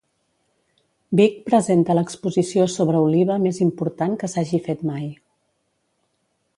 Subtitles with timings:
[1.19, 5.09] Vic presenta l'exposició sobre Oliba més important que s'hagi fet mai.